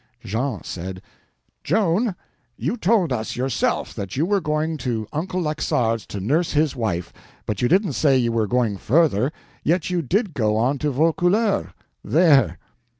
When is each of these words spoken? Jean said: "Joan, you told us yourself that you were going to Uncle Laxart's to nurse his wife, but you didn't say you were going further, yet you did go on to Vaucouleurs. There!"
Jean 0.25 0.63
said: 0.63 0.99
"Joan, 1.63 2.15
you 2.57 2.75
told 2.75 3.13
us 3.13 3.35
yourself 3.35 3.93
that 3.93 4.17
you 4.17 4.25
were 4.25 4.41
going 4.41 4.77
to 4.77 5.05
Uncle 5.13 5.39
Laxart's 5.41 6.07
to 6.07 6.19
nurse 6.19 6.53
his 6.53 6.75
wife, 6.75 7.13
but 7.45 7.61
you 7.61 7.67
didn't 7.67 7.93
say 7.93 8.17
you 8.17 8.31
were 8.31 8.47
going 8.47 8.77
further, 8.77 9.31
yet 9.63 9.91
you 9.91 10.01
did 10.01 10.33
go 10.33 10.57
on 10.57 10.79
to 10.79 10.89
Vaucouleurs. 10.89 11.67
There!" 12.03 12.57